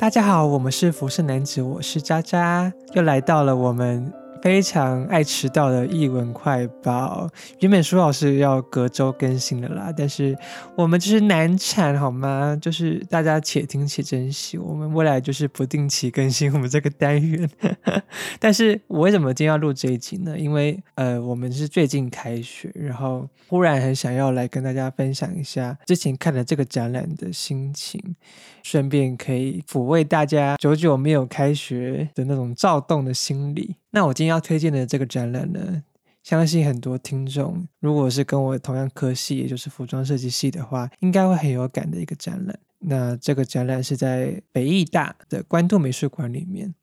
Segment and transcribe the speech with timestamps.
[0.00, 4.10] 大家好，我们是服饰男子，我是渣渣，又来到了我们。
[4.42, 7.28] 非常爱迟到的译文快报，
[7.60, 10.36] 原本舒老师要隔周更新的啦，但是
[10.74, 12.56] 我们就是难产好吗？
[12.60, 17.48] 就是大家且听且珍惜，我们未来就是不定期更新我们这个单元。
[18.40, 20.38] 但是我为什么今天要录这一集呢？
[20.38, 28.16] 因为呃，我们是最近开学，然后忽然很想要来跟大家分享一下之前看的这个展览的心情，
[28.62, 33.76] 顺便可以抚慰大家久久没有开学的那种躁动的心理。
[33.90, 35.82] 那我今天要推荐的这个展览呢，
[36.22, 42.58] 相信很多听众如果是跟我同样科系，也就是服装设计系的话，应该会很有感的一个展览。
[42.78, 46.74] 那这个展览是在北艺大的关渡美术馆里面。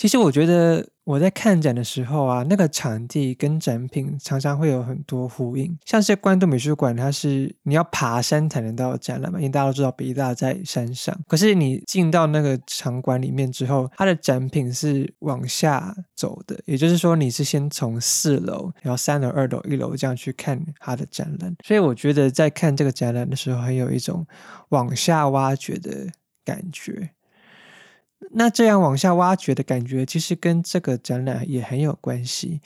[0.00, 5.76] 其实我觉得我在看展的时候啊，那个场地跟展品常常会有很多呼应。
[5.84, 11.14] 像是关渡美术馆，它是你要爬山才能到展览嘛，因为大家都知道北大在山上。
[11.28, 21.54] 可是你进到那个场馆里面之后，它的展品是往下走的，也就是说你是先从四楼，然后三楼、二楼、一楼这样去看它的展览。
[21.62, 24.26] 所以我觉得在看这个展览的时候，很有一种
[24.70, 26.06] 往下挖掘的
[26.42, 27.10] 感觉。
[28.32, 32.60] 那这样往下挖掘的感觉，其实跟这个展览也很有关系，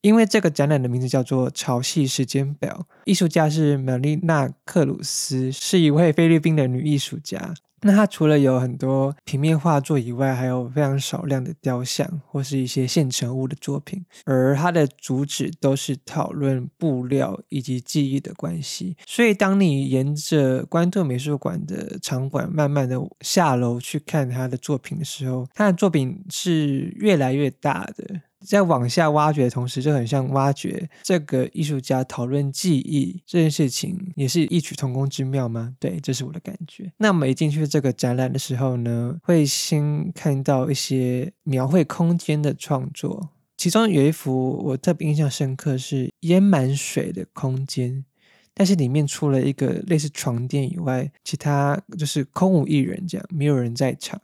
[0.00, 7.54] 因为这个展览的名字叫做《潮汐时间表》，艺术家是玛丽娜·克鲁斯，是一位菲律宾的女艺术家。
[7.84, 18.96] 那它除了有很多平面画作以外，还有非常少量的雕像或是一些现成物的作品，而它的主旨都是讨论布料以及记忆的关系。
[19.06, 28.22] 所以，当你沿着关渡美术馆的场馆慢慢的下楼去看他的作品的时候，他的作品是越来越大的。
[28.46, 35.74] 在往下挖掘的同时，就很像挖掘这个艺术家讨论记忆这件事情，也是异曲同工之妙吗？
[35.80, 36.92] 对，这是我的感觉。
[36.98, 48.04] 那我们一进去这个展览的时候呢，会先看到一些描绘空间的创作，其中有一幅我特别印象深刻，是淹满水的空间，
[48.52, 54.20] 但是里面除了一个类似床垫以外，其他就是空无一人，这样没有人在场。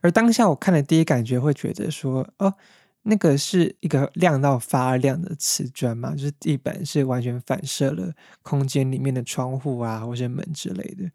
[0.00, 2.54] 而当下我看的第一感觉会觉得说，哦。
[3.08, 11.10] 那个是一个亮到发亮的瓷砖嘛，就是地板是完全反射了空间里面的窗户啊，或者门之类的。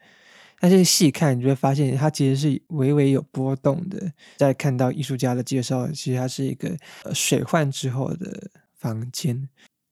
[0.59, 4.12] 但是细看，你就会发现它其实是微微有波动的。
[4.38, 6.76] 在看到艺术家的介绍，其实它是一个
[7.14, 9.48] 水患之后的房间。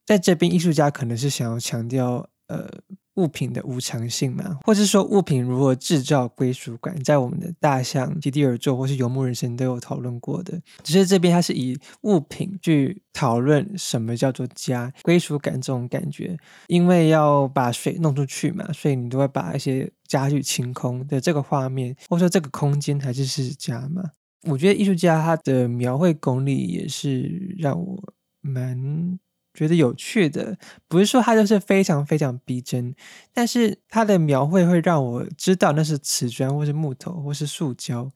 [0.06, 2.68] 在这边，艺术家可能是想要强调呃。
[3.16, 10.62] 物品的无常性嘛，或是说物品如何制造归属感，在我们的大象席地而坐或是游牧人生都有讨论过的。
[10.84, 24.04] 只是这边它是以物品去讨论什么叫做家归属感这种感觉，因为要把水弄出去嘛，所以你都会把一些家具清空的这个画面，或者说这个空间还是是家嘛。
[24.48, 29.20] 我觉得艺术家他的描绘功力也是让我蛮。
[29.54, 30.58] 觉得有趣的，
[30.88, 32.94] 不是说它就是非常非常逼真，
[33.34, 38.10] 但是它的描绘会让我知道那是瓷砖，或是木头，或是塑胶。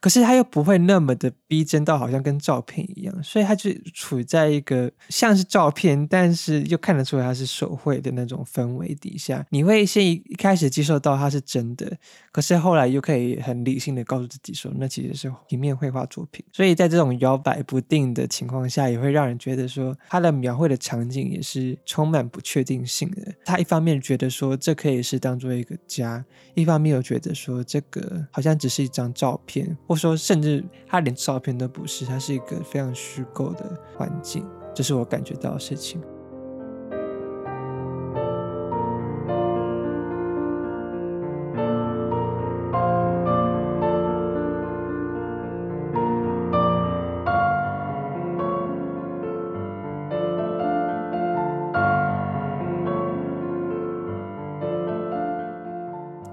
[0.00, 9.46] 可是它又不会那么的逼真到好像跟照片一样，所以它就处在一个像是照片，但是又看得出来它是手绘的那种氛围底下。
[9.50, 11.96] 你会先一开始接受到它是真的，
[12.32, 16.44] 可是后来又可以很理性的告诉自己说，那其实是平面绘画作品。
[16.52, 23.32] 所以在这种摇摆不定的情况下，也会让人觉得说，它的描绘的场景也是充满不确定性的。
[23.44, 26.24] 他一方面觉得说这可以是当做一个家，
[26.54, 29.76] 一方面又觉得说这个好像只是一张照片。
[29.86, 36.00] 或说，甚至他连照片都不是，他是一个非常虚构的环境，这是我感觉到的事情。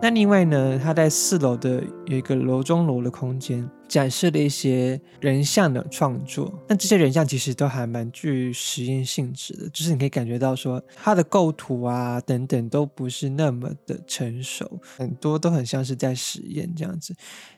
[0.10, 6.64] 另外呢，它在四楼的有一个楼中楼的空间，展示了一些人像的创作。
[6.70, 17.14] 那这些人像其实都还蛮具实验性质的，就是你可以感觉到说，它的构图啊等等都不是那么的成熟，很多都很像是在实验这样子。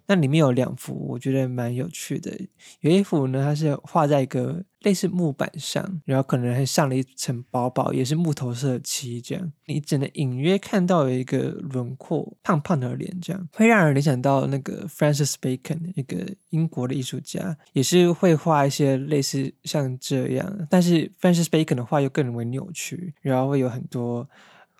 [0.07, 2.31] 那里面有两幅，我觉得蛮有趣的。
[2.79, 4.63] 有一幅呢，它是画在一个。
[4.81, 24.27] 类似木板上，然后可能还上了一层薄薄也是木头色漆，这样你只能隐约看到有一个轮廓，胖胖的脸，这样会让人联想到那个 Francis Bacon，一个英国的艺术家，也是会画一些类似像这样，但是 Francis Bacon 的画又更为扭曲，然后会有很多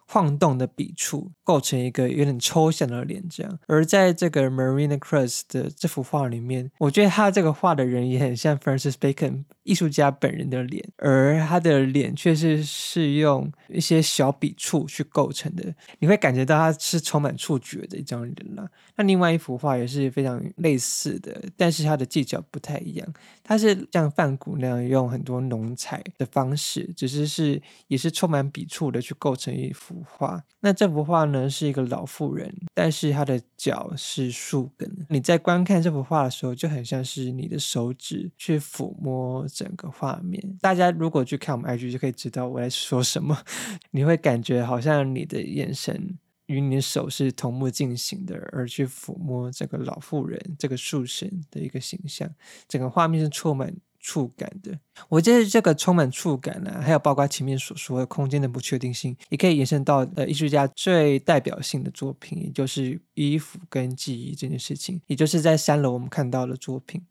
[0.06, 3.60] 晃动的笔触构成一个有点抽象的脸，这样。
[3.68, 18.68] 而在这个 Marina Cruz 的这幅画里面，我觉得他这个画的人也很像 Francis Bacon 艺术家本人的脸，而他的脸却是是用一些小笔触去构成的，你会感觉到他是充满触觉的一张人了。
[18.96, 23.14] 那另外一幅画也是非常类似的，但是他的技巧不太一样，
[23.44, 30.44] 他是像梵谷那样用很多浓彩的方式，只是是也是充满笔触的去构成一幅画。
[30.60, 34.90] 那这幅画呢是一个老妇人，但是她的脚是树根。
[35.10, 39.48] 你在观看这幅画的时候，就很像是你的手指去抚摸。
[39.54, 43.38] 整个画面，大家如果去看我们 IG 就可以知道我在说什么。
[43.92, 46.18] 你会感觉好像你的眼神
[46.48, 52.30] 与你的手是同步进行的，而去抚摸这个老妇人、这个树神的一个形象。
[52.68, 54.78] 整个画面是充满触感的。
[55.08, 67.02] 我觉得这个充满触感呢，还有包括前面所说的空间的不确定性，也可以延伸到呃艺术家最代表性的作品，也就是衣服跟记忆这件事情，也就是在三楼我们看到的作品。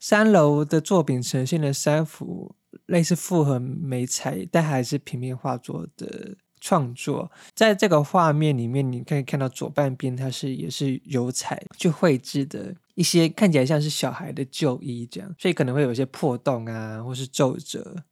[0.00, 2.54] 三楼的作品呈现了三幅
[2.86, 7.30] 类似复合美彩，但还是平面画作的创作。
[7.54, 18.04] 在这个画面里面，你可以看到左半边它是也是油彩去绘制的一些看起来像是小孩的旧衣这样，所以可能会有一些破洞啊，或是皱褶。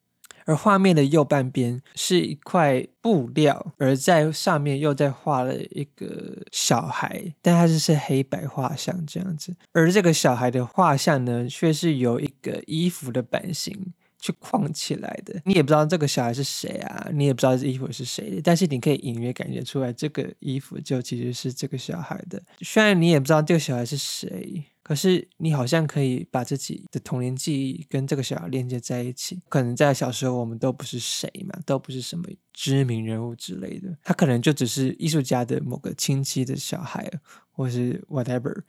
[0.46, 9.54] 而画面的右半边是一块布料，而在上面又在画了一个小孩，但它是是黑白画像这样子。
[9.72, 15.42] 而这个小孩的画像呢，却是由一个衣服的版型去框起来的。
[15.44, 22.40] 你也不知道这个小孩是谁啊，你也不知道这衣服是谁的，但是你可以隐约感觉出来，这个衣服就其实是这个小孩的。
[22.60, 24.62] 虽然你也不知道这个小孩是谁。
[24.86, 29.42] 可是你好像可以把自己的童年记忆跟这个小孩连接在一起。
[29.48, 33.98] 可能在小时候我们都不是谁嘛，都不是什么知名人物之类的。
[34.04, 37.10] 他可能就只是艺术家的某个亲戚的小孩，
[37.50, 38.62] 或是 whatever。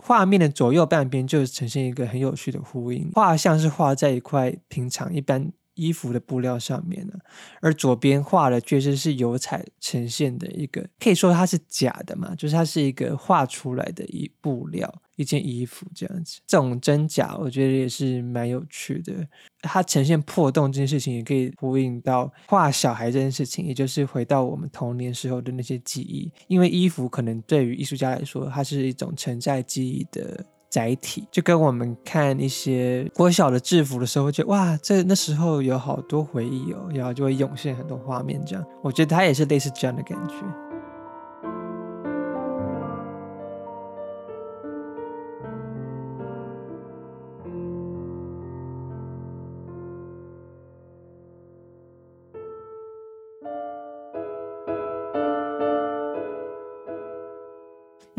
[0.00, 3.10] 画面的左右半边就呈现一个很有趣的呼应。
[3.12, 7.14] 画像是画在一块平常一般衣服的布料上面呢，
[7.60, 15.02] 而左边画的确实是油彩呈现的一个，可以说它是假的嘛，就是它是一个画出来的一布料。
[15.16, 19.14] 一件衣服这样子，这种真假我觉得也是蛮有趣的。
[19.60, 26.28] 它呈现破洞这件事情，也可以呼应到画小孩这件事情，也就是回到我们童年时候的那些记忆。
[26.48, 30.44] 因为衣服可能对于艺术家来说，它是一种承载记忆的
[30.74, 38.42] 载体，就跟我们看一些国小的制服的时候，觉得哇，这那时候有好多回忆哦，然后就会涌现很多画面。
[38.44, 40.34] 这样，我觉得它也是类似这样的感觉。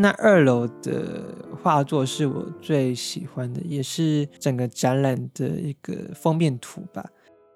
[0.05, 7.03] 那二楼的画作是我最喜欢的，也是整个展览的一个封面图吧。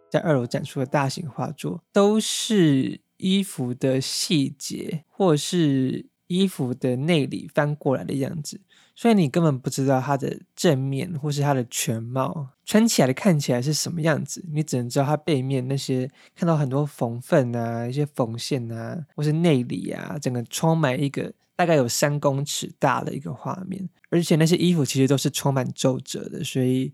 [0.10, 8.62] 在二楼展出的大型画作，都是衣服的细节，或是衣服的内里翻过来的样子，
[8.96, 14.46] 所以你根本不知道它的正面或是它的全貌，穿起来的看起来是什么样子。
[14.54, 21.34] 你只能知道它背面那些看到很多缝缝啊，一些缝线啊，或是内里啊，整个充满一个。
[21.60, 26.94] 大概有三公尺大的一个画面，而且那些衣服其实都是充满皱褶的，所以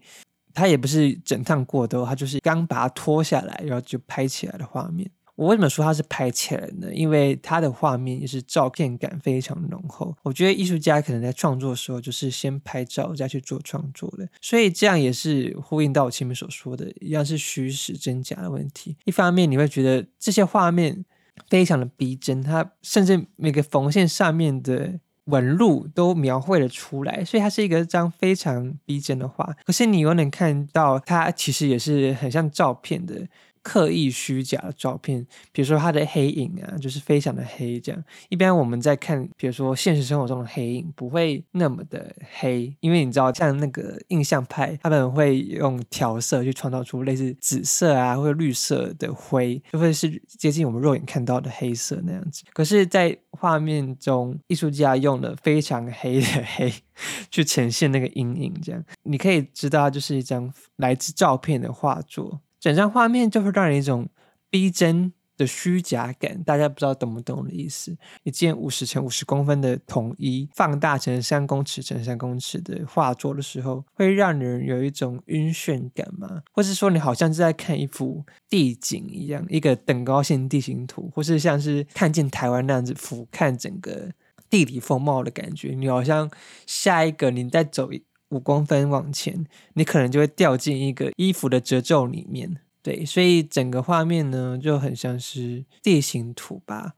[0.55, 5.07] 它也不是整趟过的，它就是刚把它脱下来，然后就拍起来的画面。
[5.35, 6.93] 我为什么说它是拍起来呢？
[6.93, 10.15] 因为它的画面也是照片感非常浓厚。
[10.23, 18.95] 我觉得艺术家可能在创作的时候就是先拍照再去做创作的，所以这样也是呼应到我前面所说的，一样是虚实真假的问题。
[19.05, 21.05] 一方面你会觉得这些画面。
[21.49, 29.53] 非常的逼真，它甚至每个缝线上面的纹路都描绘了出来，所以它是一个张非常逼真的画。
[29.65, 33.27] 可是你又能看到，它其实也是很像照片的。
[33.65, 37.79] 刻意虚假的照片，比如说它的黑影啊，就是非常的黑。
[37.79, 52.43] 这样，一般我们在看，比如说现实生活中的黑影，不会那么的黑，因为你知道，像那个印象派，他们会用调色去创造出类似紫色啊或者绿色的灰，就会是接近我们肉眼看到的黑色那样子。
[52.53, 56.71] 可是，在画面中，艺术家用了非常黑的黑
[57.31, 62.41] 去呈现那个阴影，这样你可以知道，就是一张来自照片的画作。
[62.65, 64.09] 整张画面就会让人一种
[64.49, 67.95] 逼真的虚假感，大家不知道懂不懂的意思？
[68.23, 76.41] 一件五十乘五十公分的统一，放大成三公尺乘三公尺的画作的时候，会让人有一种晕眩感吗？
[76.53, 84.09] 或是说你好像是在看一幅地景一样，一个等高线地形图，或是像是看见台湾那样子俯瞰整个
[84.49, 85.75] 地理风貌的感觉？
[85.75, 86.27] 你好像
[86.65, 87.91] 下一个你再走
[88.29, 92.57] 五公分往前，你可能就会掉进一个衣服的褶皱里面。
[92.81, 96.93] 对，所以整个画面呢就很像是地形图吧。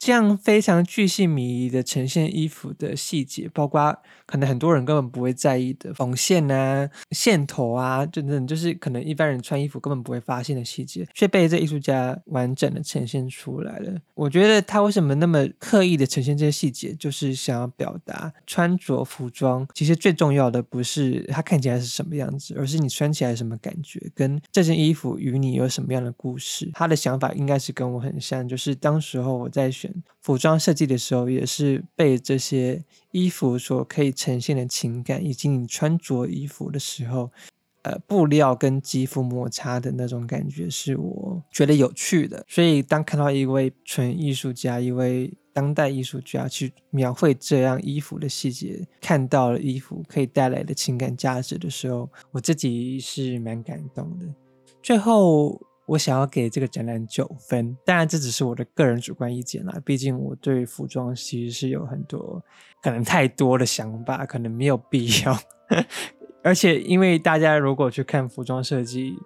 [0.00, 13.94] 这样非常巨细靡遗的呈现衣服的细节，包括可能很多人根本不会在意的缝线啊、线头啊等等，就是可能一般人穿衣服根本不会发现的细节，却被这艺术家完整的呈现出来了。
[14.14, 26.70] 我觉得他为什么那么刻意的呈现这些细节，就是想要表达穿着服装其实最重要的不是它看起来是什么样子，而是你穿起来什么感觉，跟这件衣服与你有什么样的故事。
[26.72, 29.89] 他的想法应该是跟我很像，就是当时候我在选。
[30.20, 37.30] 服装设计的时候，也是被这些衣服所可以呈现的情感，以及你穿着衣服的时候，
[37.82, 42.44] 呃，布料跟肌肤摩擦的那种感觉，是我觉得有趣的。
[42.48, 54.26] 所以，当看到一位纯艺术家、一位当代艺术家去描绘这样衣服的细节，看到了衣服可以带来的情感价值的时候，我自己是蛮感动的。
[54.82, 55.60] 最后。
[55.90, 59.76] 我想要给这个展览九分，当然这只是我的个人主观意见啦。
[59.84, 62.40] 毕竟我对服装其实是有很多
[62.80, 65.36] 可能太多的想法，可能没有必要。
[66.44, 69.16] 而且因为大家如果去看服装设计，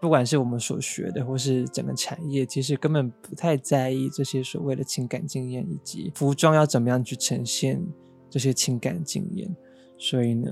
[0.00, 7.84] 不管是我们所学的，或是整个产业，其实根本不太在意这些所谓的情感经验，以及服装要怎么样去呈现
[8.30, 9.52] 这些情感经验。
[9.98, 10.50] 所以呢，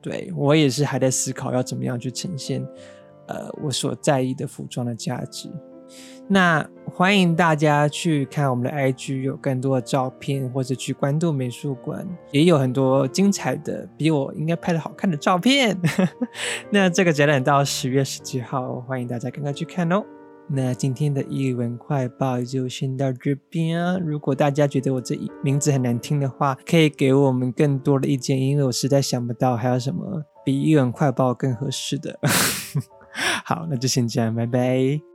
[0.00, 2.64] 对我也是还在思考要怎么样去呈现。
[3.30, 5.48] 呃，我所在意的服装的价值。
[6.28, 15.76] 那欢迎大家去看我们的 IG，有更多的照片，或者去关渡美术馆，也有很多精彩的，比我应该拍的好看的照片。
[16.70, 20.04] 那这个展览到十月十七号，欢迎大家赶快去看哦。
[20.52, 24.00] 那今天的译文快报就先到这边。
[24.00, 32.18] 如果大家觉得我这名字很难听的话，可以给我们更多的意见，因为我实在想不到还有什么比译文快报更合适的。
[33.44, 35.09] 好，那就先这样，拜拜。